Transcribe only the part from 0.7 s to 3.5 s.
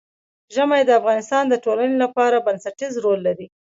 د افغانستان د ټولنې لپاره بنسټيز رول لري.